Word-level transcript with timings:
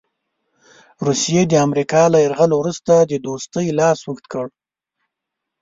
روسیې 1.05 1.41
د 1.47 1.53
امریکا 1.67 2.01
له 2.13 2.17
یرغل 2.25 2.51
وروسته 2.55 2.93
د 3.01 3.13
دوستۍ 3.25 3.67
لاس 3.79 3.99
اوږد 4.03 4.25
کړ. 4.33 4.45